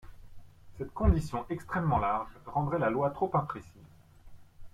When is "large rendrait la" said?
1.99-2.89